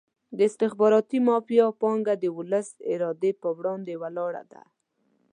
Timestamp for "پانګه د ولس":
1.81-2.69